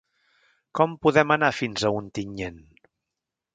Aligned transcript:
Com 0.79 0.95
podem 1.07 1.35
anar 1.35 1.51
fins 1.59 1.85
a 1.85 1.93
Ontinyent? 2.01 2.59